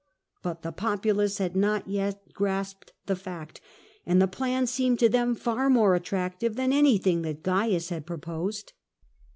[0.41, 3.61] But the populace had not yet grasped the fact,
[4.03, 8.17] and the plan seemed to them far more attractive than anything that Cains had pro
[8.17, 8.73] posed.